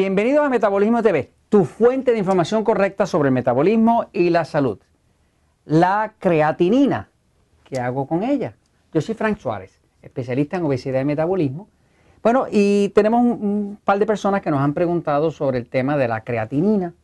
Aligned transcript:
Bienvenidos 0.00 0.46
a 0.46 0.48
Metabolismo 0.48 1.02
TV, 1.02 1.32
tu 1.48 1.64
fuente 1.64 2.12
de 2.12 2.18
información 2.18 2.62
correcta 2.62 3.04
sobre 3.04 3.30
el 3.30 3.34
metabolismo 3.34 4.06
y 4.12 4.30
la 4.30 4.44
salud. 4.44 4.78
La 5.64 6.14
creatinina, 6.20 7.10
¿qué 7.64 7.80
hago 7.80 8.06
con 8.06 8.22
ella? 8.22 8.54
Yo 8.94 9.00
soy 9.00 9.16
Frank 9.16 9.38
Suárez, 9.38 9.80
especialista 10.00 10.56
en 10.56 10.62
obesidad 10.62 11.00
y 11.00 11.04
metabolismo. 11.04 11.68
Bueno, 12.22 12.46
y 12.48 12.90
tenemos 12.90 13.22
un, 13.22 13.76
par 13.82 13.98
de 13.98 14.06
personas 14.06 14.40
que 14.40 14.52
nos 14.52 14.60
han 14.60 14.72
preguntado 14.72 15.32
sobre 15.32 15.58
el 15.58 15.68
tema 15.68 15.96
de 15.96 16.06
la 16.06 16.22
creatinina. 16.22 16.94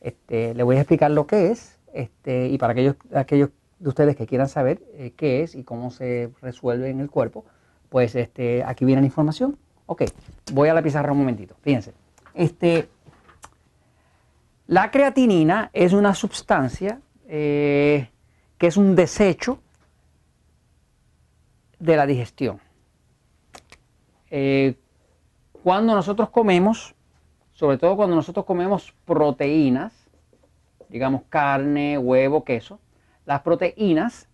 Este, 0.00 0.54
le 0.54 0.62
voy 0.62 0.76
a 0.76 0.80
explicar 0.80 1.10
lo 1.10 1.26
que 1.26 1.50
es 1.50 1.78
este, 1.92 2.48
y 2.48 2.56
para 2.56 2.72
aquellos, 2.72 2.96
aquellos 3.14 3.50
de 3.80 3.88
ustedes 3.90 4.16
que 4.16 4.26
quieran 4.26 4.48
saber 4.48 4.80
eh, 4.94 5.12
qué 5.14 5.42
es 5.42 5.54
y 5.54 5.62
cómo 5.62 5.90
se 5.90 6.30
resuelve 6.40 6.88
en 6.88 7.00
el 7.00 7.10
cuerpo, 7.10 7.44
pues 7.90 8.14
este, 8.14 8.64
aquí 8.64 8.86
viene 8.86 9.02
la 9.02 9.08
información. 9.08 9.58
Ok, 9.84 10.04
voy 10.54 10.70
a 10.70 10.74
la 10.74 10.80
pizarra 10.80 11.12
un 11.12 11.18
momentito, 11.18 11.54
fíjense. 11.60 11.92
Este, 12.34 12.88
la 14.66 14.90
creatinina 14.90 15.70
es 15.72 15.92
una 15.92 16.14
sustancia 16.14 17.00
eh, 17.26 18.08
que 18.56 18.66
es 18.66 18.76
un 18.76 18.94
desecho 18.94 19.60
de 21.78 21.96
la 21.96 22.06
digestión. 22.06 22.60
Eh, 24.30 24.76
cuando 25.62 25.94
nosotros 25.94 26.30
comemos, 26.30 26.94
sobre 27.52 27.78
todo 27.78 27.96
cuando 27.96 28.16
nosotros 28.16 28.44
comemos 28.44 28.94
proteínas, 29.04 29.92
digamos 30.88 31.22
carne, 31.28 31.98
huevo, 31.98 32.44
queso, 32.44 32.78
las 33.26 33.40
proteínas 33.42 34.28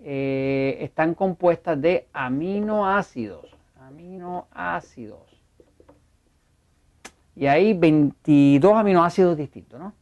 eh, 0.00 0.78
están 0.80 1.14
compuestas 1.14 1.80
de 1.80 2.08
aminoácidos, 2.12 3.46
aminoácidos 3.80 5.37
y 7.38 7.46
hay 7.46 7.72
22 7.72 8.74
aminoácidos 8.74 9.36
distintos. 9.36 9.78
¿no? 9.78 9.92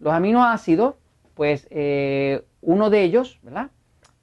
Los 0.00 0.12
aminoácidos, 0.12 0.96
pues 1.34 1.68
eh, 1.70 2.44
uno 2.62 2.90
de 2.90 3.04
ellos, 3.04 3.38
¿verdad? 3.42 3.70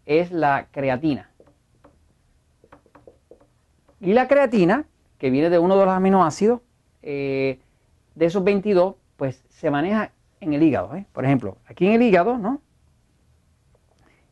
Es 0.06 0.32
la 0.32 0.68
creatina. 0.72 1.32
Y 4.02 4.14
la 4.14 4.28
creatina, 4.28 4.86
que 5.18 5.30
viene 5.30 5.50
de 5.50 5.60
uno 5.60 5.78
de 5.78 5.86
los 5.86 5.94
aminoácidos, 5.94 6.60
eh, 7.04 7.60
de 8.16 8.26
esos 8.26 8.44
22, 8.44 8.96
pues 9.16 9.42
se 9.48 9.72
maneja 9.72 10.12
en 10.42 10.54
el 10.54 10.62
hígado. 10.62 10.94
¿eh? 10.94 11.06
Por 11.14 11.24
ejemplo, 11.24 11.58
aquí 11.68 11.88
en 11.88 11.94
el 11.94 12.02
hígado, 12.02 12.38
¿no? 12.38 12.62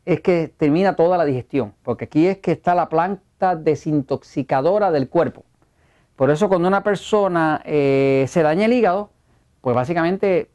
Es 0.04 0.20
que 0.20 0.52
termina 0.56 0.94
toda 0.94 1.16
la 1.16 1.24
digestión, 1.24 1.72
porque 1.82 2.04
aquí 2.04 2.26
es 2.26 2.38
que 2.38 2.52
está 2.52 2.74
la 2.74 2.88
planta 2.90 3.56
desintoxicadora 3.56 4.90
del 4.90 5.08
cuerpo. 5.08 5.42
Por 6.16 6.30
eso 6.30 6.48
cuando 6.48 6.66
una 6.66 6.82
persona 6.82 7.60
eh, 7.66 8.24
se 8.28 8.42
daña 8.42 8.64
el 8.64 8.72
hígado, 8.72 9.10
pues 9.60 9.76
básicamente 9.76 10.50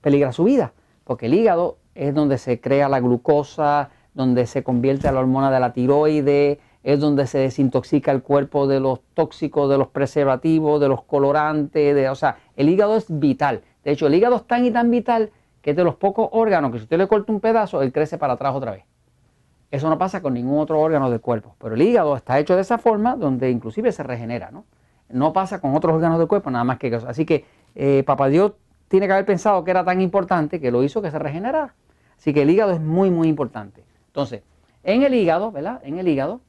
peligra 0.00 0.32
su 0.32 0.44
vida, 0.44 0.72
porque 1.04 1.26
el 1.26 1.34
hígado 1.34 1.76
es 1.94 2.14
donde 2.14 2.38
se 2.38 2.58
crea 2.58 2.88
la 2.88 3.00
glucosa, 3.00 3.90
donde 4.14 4.46
se 4.46 4.62
convierte 4.62 5.08
a 5.08 5.12
la 5.12 5.20
hormona 5.20 5.50
de 5.50 5.60
la 5.60 5.74
tiroide, 5.74 6.58
es 6.82 7.00
donde 7.00 7.26
se 7.26 7.38
desintoxica 7.38 8.12
el 8.12 8.22
cuerpo 8.22 8.66
de 8.66 8.80
los 8.80 9.00
tóxicos, 9.12 9.68
de 9.68 9.76
los 9.76 9.88
preservativos, 9.88 10.80
de 10.80 10.88
los 10.88 11.02
colorantes, 11.02 11.94
de, 11.94 12.08
o 12.08 12.14
sea, 12.14 12.38
el 12.56 12.70
hígado 12.70 12.96
es 12.96 13.06
vital. 13.08 13.62
De 13.84 13.92
hecho, 13.92 14.06
el 14.06 14.14
hígado 14.14 14.36
es 14.36 14.46
tan 14.46 14.64
y 14.64 14.70
tan 14.70 14.90
vital 14.90 15.30
que 15.60 15.70
es 15.70 15.76
de 15.76 15.84
los 15.84 15.96
pocos 15.96 16.28
órganos 16.32 16.72
que 16.72 16.78
si 16.78 16.84
usted 16.84 16.98
le 16.98 17.08
corta 17.08 17.30
un 17.30 17.40
pedazo, 17.40 17.82
él 17.82 17.92
crece 17.92 18.16
para 18.16 18.32
atrás 18.32 18.54
otra 18.54 18.72
vez. 18.72 18.84
Eso 19.72 19.88
no 19.88 19.96
pasa 19.96 20.20
con 20.20 20.34
ningún 20.34 20.60
otro 20.60 20.78
órgano 20.78 21.10
del 21.10 21.22
cuerpo, 21.22 21.56
pero 21.58 21.74
el 21.74 21.80
hígado 21.80 22.14
está 22.14 22.38
hecho 22.38 22.54
de 22.54 22.60
esa 22.60 22.76
forma 22.76 23.16
donde 23.16 23.50
inclusive 23.50 23.90
se 23.90 24.02
regenera, 24.02 24.50
¿no? 24.50 24.66
No 25.08 25.32
pasa 25.32 25.62
con 25.62 25.74
otros 25.74 25.94
órganos 25.94 26.18
del 26.18 26.28
cuerpo, 26.28 26.50
nada 26.50 26.62
más 26.62 26.78
que 26.78 26.88
eso. 26.88 27.08
Así 27.08 27.24
que 27.24 27.46
eh, 27.74 28.02
Papá 28.06 28.28
Dios 28.28 28.52
tiene 28.88 29.06
que 29.06 29.14
haber 29.14 29.24
pensado 29.24 29.64
que 29.64 29.70
era 29.70 29.82
tan 29.82 30.02
importante 30.02 30.60
que 30.60 30.70
lo 30.70 30.82
hizo 30.82 31.00
que 31.00 31.10
se 31.10 31.18
regenerara. 31.18 31.74
Así 32.18 32.34
que 32.34 32.42
el 32.42 32.50
hígado 32.50 32.72
es 32.72 32.82
muy, 32.82 33.10
muy 33.10 33.28
importante. 33.28 33.82
Entonces, 34.08 34.42
en 34.84 35.04
el 35.04 35.14
hígado, 35.14 35.50
¿verdad? 35.52 35.80
En 35.84 35.98
el 35.98 36.06
hígado, 36.06 36.42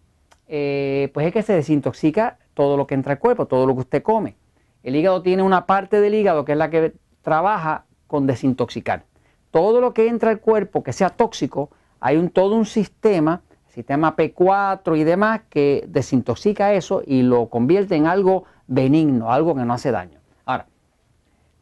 eh, 0.50 1.10
pues 1.14 1.26
es 1.26 1.32
que 1.32 1.44
se 1.44 1.54
desintoxica 1.54 2.40
todo 2.54 2.76
lo 2.76 2.88
que 2.88 2.96
entra 2.96 3.14
al 3.14 3.20
cuerpo, 3.20 3.46
todo 3.46 3.66
lo 3.66 3.74
que 3.74 3.80
usted 3.80 4.04
come. 4.04 4.36
El 4.84 4.98
hígado 4.98 5.22
tiene 5.22 5.44
una 5.44 5.66
parte 5.66 6.02
del 6.02 6.14
hígado 6.14 6.44
que 6.44 6.52
es 6.52 6.58
la 6.58 6.70
que 6.70 6.94
trabaja 7.22 7.86
con 8.08 8.28
desintoxicar. 8.28 9.06
Todo 9.50 9.80
lo 9.80 9.94
que 9.94 10.10
entra 10.10 10.30
al 10.30 10.42
cuerpo 10.42 10.84
que 10.84 10.92
sea 10.92 11.10
tóxico, 11.10 11.70
hay 12.06 12.18
un, 12.18 12.30
todo 12.30 12.56
un 12.56 12.66
sistema, 12.66 13.44
sistema 13.70 14.14
P4 14.18 14.98
y 14.98 15.06
demás, 15.06 15.44
que 15.50 15.86
desintoxica 15.88 16.74
eso 16.74 17.02
y 17.08 17.22
lo 17.22 17.48
convierte 17.48 17.96
en 17.96 18.08
algo 18.08 18.44
benigno, 18.68 19.32
algo 19.32 19.56
que 19.56 19.64
no 19.64 19.74
hace 19.74 19.90
daño. 19.90 20.20
Ahora, 20.44 20.68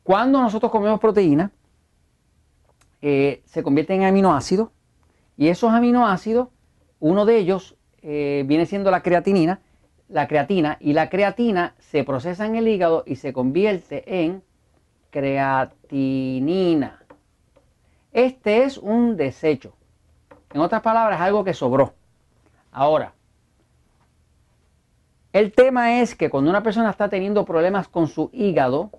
cuando 0.01 0.41
nosotros 0.41 0.71
comemos 0.71 0.99
proteína, 0.99 1.51
eh, 3.03 3.43
se 3.45 3.61
convierte 3.61 3.93
en 3.93 4.03
aminoácidos 4.03 4.69
y 5.37 5.49
esos 5.49 5.71
aminoácidos, 5.71 6.47
uno 6.99 7.25
de 7.25 7.37
ellos 7.37 7.77
eh, 8.01 8.43
viene 8.47 8.65
siendo 8.65 8.89
la 8.89 9.03
creatinina, 9.03 9.59
la 10.09 10.27
creatina, 10.27 10.77
y 10.79 10.93
la 10.93 11.07
creatina 11.11 11.75
se 11.77 12.03
procesa 12.03 12.47
en 12.47 12.55
el 12.55 12.67
hígado 12.67 13.03
y 13.05 13.17
se 13.17 13.31
convierte 13.31 14.23
en 14.23 14.41
creatinina. 15.11 17.05
Este 18.11 18.63
es 18.63 18.79
un 18.79 19.17
desecho. 19.17 19.75
En 20.53 20.61
otras 20.61 20.81
palabras, 20.81 21.19
algo 21.21 21.43
que 21.43 21.53
sobró. 21.53 21.93
Ahora, 22.71 23.13
el 25.33 25.53
tema 25.53 26.01
es 26.01 26.15
que 26.15 26.29
cuando 26.29 26.49
una 26.49 26.63
persona 26.63 26.89
está 26.89 27.09
teniendo 27.09 27.45
problemas 27.45 27.87
con 27.87 28.07
su 28.07 28.29
hígado 28.33 28.91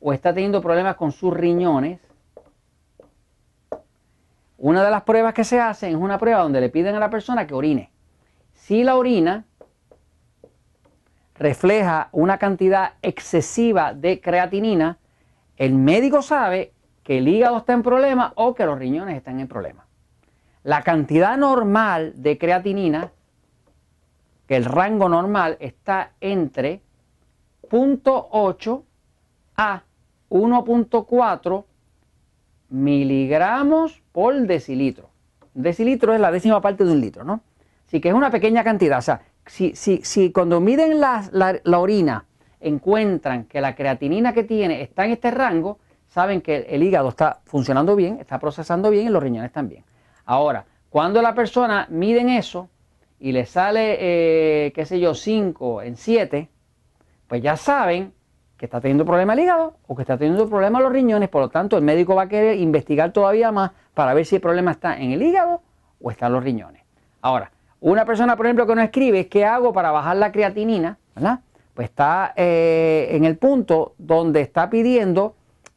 o 0.00 0.12
está 0.12 0.32
teniendo 0.32 0.60
problemas 0.62 0.96
con 0.96 1.12
sus 1.12 1.34
riñones, 1.34 2.00
una 4.56 4.84
de 4.84 4.90
las 4.90 5.02
pruebas 5.02 5.34
que 5.34 5.44
se 5.44 5.60
hacen 5.60 5.90
es 5.90 5.96
una 5.96 6.18
prueba 6.18 6.42
donde 6.42 6.60
le 6.60 6.70
piden 6.70 6.94
a 6.94 7.00
la 7.00 7.10
persona 7.10 7.46
que 7.46 7.54
orine. 7.54 7.90
Si 8.54 8.82
la 8.82 8.96
orina 8.96 9.44
refleja 11.34 12.08
una 12.12 12.38
cantidad 12.38 12.94
excesiva 13.02 13.92
de 13.92 14.20
creatinina, 14.20 14.98
el 15.56 15.74
médico 15.74 16.22
sabe 16.22 16.73
que 17.04 17.18
el 17.18 17.28
hígado 17.28 17.58
está 17.58 17.74
en 17.74 17.82
problema 17.82 18.32
o 18.34 18.54
que 18.54 18.64
los 18.64 18.78
riñones 18.78 19.16
están 19.16 19.38
en 19.38 19.46
problema. 19.46 19.86
La 20.64 20.82
cantidad 20.82 21.36
normal 21.36 22.14
de 22.16 22.38
creatinina, 22.38 23.12
que 24.48 24.56
el 24.56 24.64
rango 24.64 25.08
normal 25.08 25.58
está 25.60 26.12
entre 26.20 26.80
0.8 27.70 28.82
a 29.56 29.82
1.4 30.30 31.64
miligramos 32.70 34.02
por 34.10 34.34
decilitro. 34.34 35.10
decilitro 35.52 36.14
es 36.14 36.20
la 36.20 36.30
décima 36.30 36.60
parte 36.60 36.84
de 36.84 36.92
un 36.92 37.00
litro, 37.00 37.24
¿no? 37.24 37.42
Así 37.86 38.00
que 38.00 38.08
es 38.08 38.14
una 38.14 38.30
pequeña 38.30 38.64
cantidad. 38.64 38.98
O 38.98 39.02
sea, 39.02 39.20
si, 39.46 39.74
si 39.74 40.32
cuando 40.32 40.60
miden 40.60 41.00
la, 41.00 41.28
la 41.62 41.78
orina 41.78 42.24
encuentran 42.60 43.44
que 43.44 43.60
la 43.60 43.76
creatinina 43.76 44.32
que 44.32 44.44
tiene 44.44 44.80
está 44.82 45.04
en 45.04 45.12
este 45.12 45.30
rango, 45.30 45.78
saben 46.14 46.42
que 46.42 46.58
el 46.70 46.84
hígado 46.84 47.08
está 47.08 47.40
funcionando 47.44 47.96
bien, 47.96 48.20
está 48.20 48.38
procesando 48.38 48.88
bien 48.88 49.08
y 49.08 49.10
los 49.10 49.20
riñones 49.20 49.50
también. 49.50 49.82
Ahora, 50.24 50.64
cuando 50.88 51.20
la 51.20 51.34
persona 51.34 51.88
miden 51.90 52.28
eso 52.28 52.68
y 53.18 53.32
le 53.32 53.46
sale, 53.46 53.96
eh, 53.98 54.72
qué 54.76 54.86
sé 54.86 55.00
yo, 55.00 55.14
5 55.14 55.82
en 55.82 55.96
7, 55.96 56.48
pues 57.26 57.42
ya 57.42 57.56
saben 57.56 58.12
que 58.56 58.66
está 58.66 58.80
teniendo 58.80 59.04
problema 59.04 59.32
el 59.32 59.40
hígado 59.40 59.76
o 59.88 59.96
que 59.96 60.02
está 60.02 60.16
teniendo 60.16 60.48
problema 60.48 60.78
los 60.78 60.92
riñones, 60.92 61.28
por 61.28 61.42
lo 61.42 61.48
tanto 61.48 61.76
el 61.76 61.82
médico 61.82 62.14
va 62.14 62.22
a 62.22 62.28
querer 62.28 62.60
investigar 62.60 63.10
todavía 63.10 63.50
más 63.50 63.72
para 63.92 64.14
ver 64.14 64.24
si 64.24 64.36
el 64.36 64.40
problema 64.40 64.70
está 64.70 64.96
en 64.96 65.10
el 65.10 65.20
hígado 65.20 65.62
o 66.00 66.12
está 66.12 66.28
en 66.28 66.32
los 66.34 66.44
riñones. 66.44 66.84
Ahora, 67.22 67.50
una 67.80 68.04
persona, 68.04 68.36
por 68.36 68.46
ejemplo, 68.46 68.68
que 68.68 68.76
no 68.76 68.82
escribe, 68.82 69.26
¿qué 69.26 69.44
hago 69.44 69.72
para 69.72 69.90
bajar 69.90 70.16
la 70.16 70.30
creatinina? 70.30 70.96
¿verdad? 71.16 71.40
Pues 71.74 71.88
está 71.88 72.34
eh, 72.36 73.08
en 73.10 73.24
el 73.24 73.36
punto 73.36 73.96
donde 73.98 74.42
está 74.42 74.70
pidiendo 74.70 75.34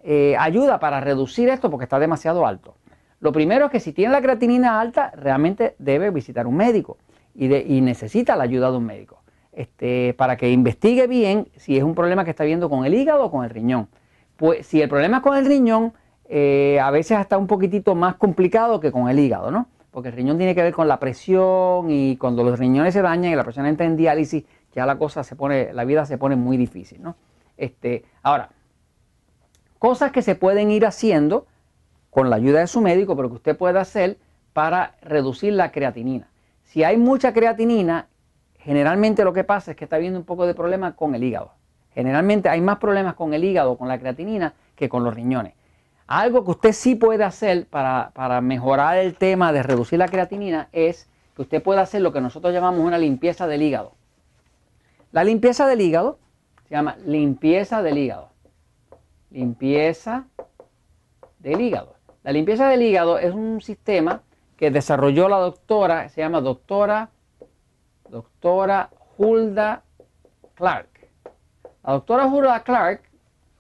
eh, 0.09 0.37
ayuda 0.39 0.79
para 0.79 1.01
reducir 1.01 1.49
esto 1.49 1.69
porque 1.69 1.83
está 1.83 1.99
demasiado 1.99 2.47
alto. 2.47 2.75
Lo 3.19 3.33
primero 3.33 3.65
es 3.65 3.71
que 3.71 3.81
si 3.81 3.91
tiene 3.91 4.13
la 4.13 4.21
creatinina 4.21 4.79
alta, 4.79 5.11
realmente 5.13 5.75
debe 5.79 6.11
visitar 6.11 6.47
un 6.47 6.55
médico 6.55 6.97
y, 7.35 7.49
necesita 7.81 8.37
la 8.37 8.45
ayuda 8.45 8.71
de 8.71 8.77
un 8.77 8.85
médico 8.85 9.19
este, 9.51 10.13
para 10.13 10.37
que 10.37 10.49
investigue 10.49 11.07
bien 11.07 11.49
si 11.57 11.75
es 11.75 11.83
un 11.83 11.93
problema 11.93 12.23
que 12.23 12.29
está 12.29 12.45
viendo 12.45 12.69
con 12.69 12.85
el 12.85 12.93
hígado 12.93 13.25
o 13.25 13.31
con 13.31 13.43
el 13.43 13.49
riñón. 13.49 13.89
Pues 14.37 14.65
si 14.65 14.81
el 14.81 14.87
problema 14.87 15.17
es 15.17 15.23
con 15.23 15.35
el 15.35 15.45
riñón, 15.45 15.91
eh, 16.29 16.79
a 16.81 16.89
veces 16.89 17.19
está 17.19 17.37
un 17.37 17.47
poquitito 17.47 17.93
más 17.93 18.15
complicado 18.15 18.79
que 18.79 18.93
con 18.93 19.09
el 19.09 19.19
hígado, 19.19 19.51
¿no? 19.51 19.67
Porque 19.91 20.07
el 20.07 20.15
riñón 20.15 20.37
tiene 20.37 20.55
que 20.55 20.63
ver 20.63 20.73
con 20.73 20.87
la 20.87 21.01
presión 21.01 21.91
y 21.91 22.15
cuando 22.15 22.45
los 22.45 22.57
riñones 22.57 22.93
se 22.93 23.01
dañan 23.01 23.33
y 23.33 23.35
la 23.35 23.43
persona 23.43 23.67
entra 23.67 23.85
en 23.85 23.97
diálisis, 23.97 24.45
ya 24.73 24.85
la 24.85 24.97
cosa 24.97 25.25
se 25.25 25.35
pone, 25.35 25.73
la 25.73 25.83
vida 25.83 26.05
se 26.05 26.17
pone 26.17 26.37
muy 26.37 26.55
difícil, 26.55 27.03
¿no? 27.03 27.17
Este, 27.57 28.05
ahora, 28.23 28.51
Cosas 29.79 30.11
que 30.11 30.21
se 30.21 30.35
pueden 30.35 30.71
ir 30.71 30.85
haciendo 30.85 31.45
con 32.09 32.29
la 32.29 32.37
ayuda 32.37 32.61
de 32.61 32.67
su 32.67 32.81
médico, 32.81 33.15
pero 33.15 33.29
que 33.29 33.35
usted 33.35 33.57
puede 33.57 33.79
hacer 33.79 34.17
para 34.53 34.95
reducir 35.01 35.53
la 35.53 35.71
creatinina. 35.71 36.27
Si 36.63 36.83
hay 36.83 36.97
mucha 36.97 37.31
creatinina, 37.33 38.07
generalmente 38.59 39.23
lo 39.23 39.33
que 39.33 39.43
pasa 39.43 39.71
es 39.71 39.77
que 39.77 39.83
está 39.83 39.97
habiendo 39.97 40.19
un 40.19 40.25
poco 40.25 40.47
de 40.47 40.55
problema 40.55 40.95
con 40.95 41.13
el 41.13 41.23
hígado. 41.23 41.51
Generalmente 41.93 42.49
hay 42.49 42.61
más 42.61 42.77
problemas 42.77 43.13
con 43.15 43.33
el 43.33 43.43
hígado, 43.43 43.77
con 43.77 43.87
la 43.87 43.99
creatinina, 43.99 44.53
que 44.75 44.89
con 44.89 45.03
los 45.03 45.13
riñones. 45.13 45.53
Algo 46.07 46.43
que 46.43 46.51
usted 46.51 46.71
sí 46.71 46.95
puede 46.95 47.23
hacer 47.23 47.67
para, 47.67 48.11
para 48.13 48.41
mejorar 48.41 48.97
el 48.97 49.15
tema 49.15 49.51
de 49.51 49.61
reducir 49.61 49.99
la 49.99 50.07
creatinina 50.07 50.69
es 50.71 51.07
que 51.35 51.43
usted 51.43 51.61
puede 51.61 51.81
hacer 51.81 52.01
lo 52.01 52.11
que 52.11 52.21
nosotros 52.21 52.53
llamamos 52.53 52.81
una 52.81 52.97
limpieza 52.97 53.45
del 53.45 53.61
hígado. 53.61 53.93
La 55.11 55.23
limpieza 55.23 55.67
del 55.67 55.81
hígado 55.81 56.17
se 56.67 56.75
llama 56.75 56.97
limpieza 57.05 57.81
del 57.83 57.97
hígado. 57.97 58.29
Limpieza 59.31 60.25
del 61.39 61.61
hígado. 61.61 61.95
La 62.23 62.31
limpieza 62.31 62.67
del 62.69 62.81
hígado 62.81 63.19
es 63.19 63.33
un 63.33 63.61
sistema 63.61 64.21
que 64.57 64.71
desarrolló 64.71 65.29
la 65.29 65.37
doctora, 65.37 66.09
se 66.09 66.21
llama 66.21 66.41
doctora, 66.41 67.09
doctora 68.09 68.89
Hulda 69.17 69.83
Clark. 70.55 70.89
La 71.83 71.93
doctora 71.93 72.25
Hulda 72.25 72.63
Clark, 72.63 73.03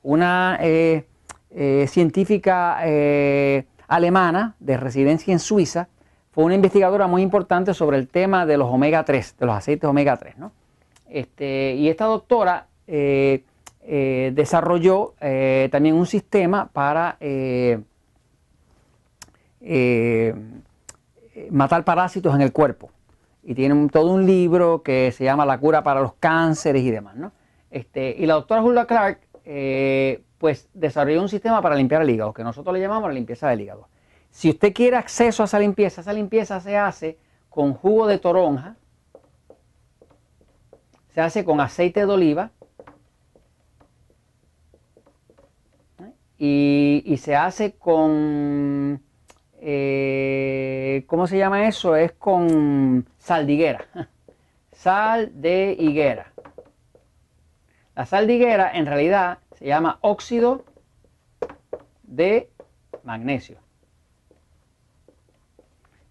una 0.03 0.57
eh, 0.61 1.05
eh, 1.51 1.85
científica 1.87 2.79
eh, 2.83 3.65
alemana 3.87 4.55
de 4.59 4.75
residencia 4.75 5.31
en 5.31 5.39
Suiza, 5.39 5.87
fue 6.31 6.43
una 6.43 6.55
investigadora 6.55 7.07
muy 7.07 7.21
importante 7.21 7.73
sobre 7.73 7.97
el 7.97 8.07
tema 8.07 8.45
de 8.45 8.57
los 8.57 8.69
omega 8.69 9.05
3, 9.05 9.37
de 9.37 9.45
los 9.45 9.55
aceites 9.55 9.89
omega 9.89 10.17
3. 10.17 10.37
¿no? 10.37 10.51
Este, 11.07 11.73
y 11.75 11.89
esta 11.89 12.05
doctora 12.05 12.67
eh, 13.89 14.31
desarrolló 14.35 15.13
eh, 15.21 15.69
también 15.71 15.95
un 15.95 16.05
sistema 16.05 16.69
para 16.73 17.17
matar 21.49 21.85
parásitos 21.85 22.35
en 22.35 22.41
el 22.41 22.51
cuerpo. 22.51 22.91
Y 23.43 23.55
tiene 23.55 23.87
todo 23.89 24.11
un 24.11 24.25
libro 24.25 24.83
que 24.83 25.13
se 25.13 25.23
llama 25.23 25.45
La 25.45 25.57
cura 25.57 25.83
para 25.83 26.01
los 26.01 26.15
cánceres 26.15 26.83
y 26.83 26.91
demás. 26.91 27.15
¿no? 27.15 27.31
Este, 27.71 28.13
y 28.17 28.25
la 28.25 28.33
doctora 28.33 28.61
Julia 28.61 28.85
Clark 28.85 29.21
pues 30.37 30.67
desarrolló 30.73 31.21
un 31.21 31.29
sistema 31.29 31.61
para 31.61 31.75
limpiar 31.75 32.01
el 32.01 32.09
hígado, 32.09 32.33
que 32.33 32.43
nosotros 32.43 32.73
le 32.73 32.81
llamamos 32.81 33.07
la 33.07 33.13
limpieza 33.13 33.47
del 33.49 33.61
hígado. 33.61 33.87
Si 34.29 34.49
usted 34.49 34.73
quiere 34.73 34.97
acceso 34.97 35.43
a 35.43 35.45
esa 35.45 35.59
limpieza, 35.59 36.01
esa 36.01 36.13
limpieza 36.13 36.59
se 36.59 36.77
hace 36.77 37.17
con 37.49 37.73
jugo 37.73 38.05
de 38.05 38.19
toronja, 38.19 38.75
se 41.13 41.21
hace 41.21 41.43
con 41.43 41.59
aceite 41.59 42.01
de 42.01 42.11
oliva 42.11 42.51
y, 46.37 47.17
se 47.17 47.35
hace 47.35 47.73
con, 47.73 49.01
eh, 49.59 51.03
¿cómo 51.07 51.27
se 51.27 51.37
llama 51.37 51.67
eso? 51.67 51.95
Es 51.95 52.11
con 52.13 53.07
sal 53.17 53.47
de 53.47 53.53
higuera, 53.53 53.85
sal 54.71 55.31
de 55.41 55.75
higuera. 55.79 56.31
La 57.95 58.05
sal 58.05 58.27
de 58.27 58.35
higuera 58.35 58.71
en 58.71 58.85
realidad 58.85 59.39
se 59.57 59.65
llama 59.65 59.97
óxido 60.01 60.63
de 62.03 62.51
magnesio. 63.03 63.57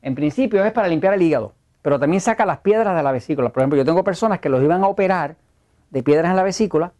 En 0.03 0.15
principio 0.15 0.65
es 0.65 0.73
para 0.73 0.89
limpiar 0.89 1.15
el 1.15 1.23
hígado, 1.23 1.55
pero 1.83 1.99
también 2.01 2.21
saca 2.21 2.45
las 2.47 2.59
piedras 2.59 2.97
de 2.97 3.03
la 3.03 3.13
vesícula. 3.13 3.51
Por 3.51 3.63
ejemplo, 3.63 3.77
yo 3.77 3.85
tengo 3.85 4.03
personas 4.03 4.41
que 4.41 4.49
los 4.49 4.63
iban 4.63 4.83
a 4.83 4.89
operar 4.89 5.37
de 5.91 6.03
piedras 6.03 6.31
en 6.31 6.37
la 6.37 6.43
vesícula, 6.43 6.93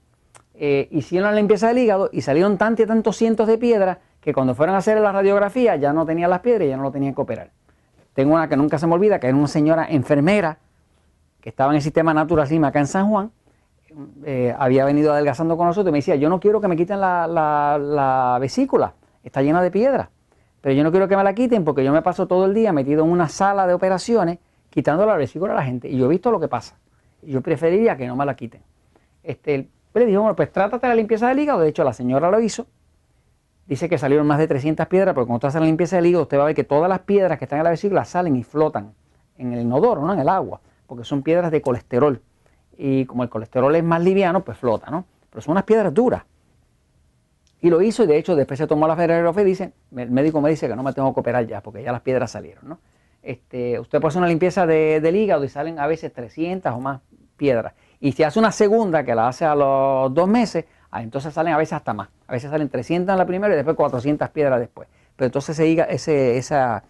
eh, 0.59 0.89
hicieron 0.91 1.31
la 1.31 1.37
limpieza 1.37 1.69
del 1.69 1.79
hígado 1.79 2.09
y 2.13 2.23
salieron 2.23 2.57
tantos 2.59 2.85
y 2.85 2.87
tantos 2.87 3.17
cientos 3.17 3.47
de 3.47 3.59
piedras 3.59 3.99
que 4.21 4.33
cuando 4.33 4.55
fueron 4.55 4.75
a 4.75 4.79
hacer 4.79 4.99
la 5.01 5.13
radiografía 5.13 5.77
ya 5.77 5.93
no 5.93 6.07
tenían 6.07 6.31
las 6.31 6.41
piedras 6.41 6.67
y 6.67 6.71
ya 6.71 6.77
no 6.77 6.83
lo 6.83 6.91
tenían 6.91 7.15
que 7.15 7.21
operar. 7.21 7.51
Tengo 8.15 8.35
una 8.35 8.49
que 8.49 8.57
nunca 8.57 8.79
se 8.79 8.87
me 8.87 8.95
olvida, 8.95 9.21
que 9.21 9.27
era 9.27 9.37
una 9.37 9.49
señora 9.49 9.87
enfermera 9.89 10.59
que 11.41 11.51
estaba 11.51 11.71
en 11.73 11.77
el 11.77 11.83
sistema 11.83 12.15
Natural 12.15 12.47
Slim 12.47 12.65
acá 12.65 12.81
en 12.81 12.87
San 12.87 13.09
Juan, 13.09 13.31
eh, 14.25 14.55
había 14.59 14.85
venido 14.85 15.13
adelgazando 15.13 15.57
con 15.57 15.67
nosotros 15.67 15.91
y 15.91 15.93
me 15.93 15.99
decía, 15.99 16.17
yo 16.17 16.29
no 16.29 16.41
quiero 16.41 16.61
que 16.61 16.69
me 16.69 16.77
quiten 16.77 17.01
la, 17.01 17.29
la 17.29 18.39
vesícula, 18.41 18.95
está 19.23 19.43
llena 19.43 19.63
de 19.63 19.71
piedras. 19.71 20.09
Pero 20.61 20.75
yo 20.75 20.83
no 20.83 20.91
quiero 20.91 21.07
que 21.07 21.17
me 21.17 21.23
la 21.23 21.35
quiten 21.35 21.65
porque 21.65 21.85
yo 21.85 21.93
me 21.93 22.03
paso 22.03 22.27
todo 22.27 22.47
el 22.47 22.55
día 22.55 22.73
metido 22.73 23.05
en 23.05 23.11
una 23.11 23.29
sala 23.29 23.67
de 23.67 23.75
operaciones 23.75 24.39
quitando 24.71 25.07
la 25.07 25.17
vesícula 25.17 25.53
a 25.53 25.57
la 25.57 25.63
gente. 25.63 25.89
Y 25.89 25.97
yo 25.97 26.07
he 26.07 26.09
visto 26.09 26.31
lo 26.31 26.41
que 26.41 26.49
pasa. 26.49 26.77
Yo 27.23 27.41
preferiría 27.41 27.97
que 27.97 28.07
no 28.07 28.17
me 28.17 28.27
la 28.27 28.35
quiten. 28.35 28.63
Este, 29.23 29.69
le 30.01 30.07
dijo, 30.07 30.21
bueno, 30.21 30.37
pues 30.37 30.53
trátate 30.53 30.87
la 30.89 30.95
limpieza 30.95 31.29
del 31.29 31.39
hígado. 31.39 31.61
De 31.61 31.69
hecho, 31.69 31.85
la 31.85 31.93
señora 31.93 32.31
lo 32.31 32.41
hizo. 32.41 32.67
Dice 33.67 33.89
que 33.89 33.99
salieron 33.99 34.27
más 34.27 34.39
de 34.39 34.47
300 34.47 34.87
piedras, 34.87 35.15
porque 35.15 35.27
cuando 35.27 35.37
usted 35.37 35.49
hace 35.49 35.61
la 35.61 35.67
limpieza 35.67 35.97
del 35.97 36.07
hígado, 36.07 36.23
usted 36.23 36.39
va 36.39 36.43
a 36.43 36.47
ver 36.47 36.55
que 36.55 36.65
todas 36.65 36.89
las 36.89 37.01
piedras 37.01 37.39
que 37.39 37.47
están 37.47 37.59
en 37.59 37.65
la 37.65 37.71
vesícula 37.71 38.05
salen 38.05 38.37
y 38.37 38.45
flotan 38.45 38.95
en 39.39 39.53
el 39.53 39.63
inodoro, 39.63 40.03
no 40.03 40.13
en 40.13 40.21
el 40.21 40.29
agua, 40.29 40.61
porque 40.87 41.05
son 41.05 41.23
piedras 41.23 41.51
de 41.51 41.61
colesterol. 41.61 42.21
Y 42.77 43.07
como 43.07 43.23
el 43.23 43.29
colesterol 43.29 43.75
es 43.75 43.83
más 43.83 44.03
liviano, 44.03 44.45
pues 44.45 44.59
flota, 44.59 44.91
¿no? 44.91 45.05
Pero 45.31 45.43
son 45.43 45.53
unas 45.53 45.65
piedras 45.65 45.93
duras. 45.93 46.23
Y 47.61 47.71
lo 47.71 47.81
hizo 47.83 48.05
y 48.05 48.07
de 48.07 48.19
hecho 48.19 48.37
después 48.37 48.59
se 48.59 48.67
tomó 48.67 48.87
la 48.87 48.95
Ferrero 48.97 49.35
y 49.41 49.45
dice, 49.45 49.73
el 49.97 50.11
médico 50.11 50.41
me 50.41 50.51
dice 50.51 50.69
que 50.69 50.77
no 50.77 50.83
me 50.83 50.93
tengo 50.93 51.13
que 51.15 51.21
operar 51.21 51.47
ya 51.47 51.63
porque 51.63 51.83
ya 51.83 51.91
las 51.91 52.03
piedras 52.03 52.31
salieron, 52.31 52.69
¿no? 52.69 52.79
Este, 53.23 53.81
usted 53.81 54.01
puede 54.01 54.11
hacer 54.11 54.21
una 54.21 54.29
limpieza 54.29 54.67
de, 54.67 55.01
del 55.01 55.17
hígado 55.17 55.43
y 55.43 55.49
salen 55.49 55.81
a 55.81 55.87
veces 55.87 56.13
300 56.13 56.73
o 56.73 56.81
más 56.81 57.01
piedras. 57.37 57.75
Y 58.01 58.13
si 58.13 58.23
hace 58.23 58.39
una 58.39 58.53
segunda 58.53 59.05
que 59.05 59.15
la 59.15 59.29
hace 59.29 59.45
a 59.45 59.55
los 59.55 60.13
dos 60.13 60.29
meses, 60.29 60.65
ah, 60.91 61.03
entonces 61.03 61.33
salen 61.33 61.55
a 61.55 61.57
veces 61.57 61.75
hasta 61.75 61.95
más. 61.95 62.09
A 62.27 62.33
veces 62.33 62.51
salen 62.51 62.69
300 62.69 63.13
en 63.13 63.19
la 63.19 63.27
primera 63.27 63.53
y 63.53 63.57
después 63.57 63.77
400 63.77 64.29
piedras 64.31 64.61
después. 64.61 64.89
Pero 65.17 65.27
entonces 65.27 65.59
ese, 65.59 66.37
esa 66.37 66.83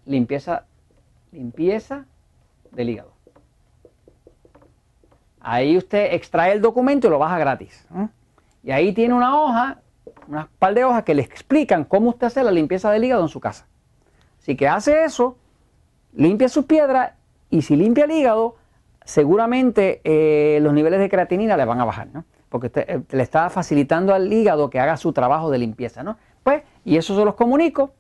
limpieza, 0.07 0.65
limpieza 1.31 2.07
del 2.71 2.89
hígado. 2.89 3.13
Ahí 5.41 5.77
usted 5.77 6.15
extrae 6.15 6.55
el 6.55 6.63
documento 6.63 7.07
y 7.07 7.11
lo 7.11 7.19
baja 7.19 7.39
gratis. 7.39 7.87
Y 8.65 8.71
ahí 8.71 8.95
tiene 8.95 9.13
una 9.13 9.39
hoja 9.39 9.83
unas 10.27 10.49
par 10.59 10.73
de 10.73 10.85
hojas 10.85 11.03
que 11.05 11.15
le 11.15 11.21
explican 11.21 11.85
cómo 11.85 12.09
usted 12.09 12.29
hace 12.29 12.43
la 12.43 12.51
limpieza 12.51 12.91
del 12.91 13.05
hígado 13.05 13.21
en 13.21 13.29
su 13.29 13.41
casa. 13.41 13.67
Así 14.41 14.57
que 14.57 14.67
hace 14.67 15.05
eso, 15.05 15.37
limpia 16.15 16.49
sus 16.49 16.65
piedras 16.65 17.13
y 17.51 17.61
si 17.61 17.77
limpia 17.77 18.05
el 18.05 18.13
hígado, 18.13 18.57
seguramente 19.09 20.03
eh, 20.05 20.61
los 20.61 20.75
niveles 20.75 21.01
de 21.01 21.09
creatinina 21.09 21.57
le 21.57 21.65
van 21.65 21.81
a 21.81 21.87
bajar, 21.87 22.09
¿no? 22.13 22.27
Porque 22.51 22.67
usted, 22.67 22.85
eh, 22.87 23.01
le 23.11 23.23
está 23.23 23.49
facilitando 23.49 24.13
al 24.13 24.31
hígado 24.31 24.69
que 24.69 24.79
haga 24.79 24.99
su 24.99 25.15
trabajo 25.15 25.51
de 25.51 25.57
limpieza, 25.57 26.03
¿no? 26.03 26.19
Pues, 26.43 26.63
y 26.85 26.99
eso 26.99 27.17
se 27.17 27.25
los 27.25 27.35
comunico, 27.35 27.95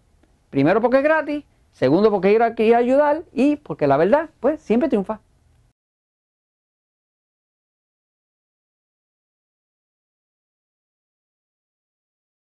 primero 0.50 0.82
porque 0.82 0.98
es 0.98 1.02
gratis, 1.02 1.44
segundo 1.72 2.10
porque 2.10 2.28
quiero 2.28 2.44
aquí 2.44 2.74
ayudar 2.74 3.22
y 3.32 3.56
porque 3.56 3.86
la 3.86 3.96
verdad, 3.96 4.28
pues, 4.38 4.60
siempre 4.60 4.90
triunfa. 4.90 5.20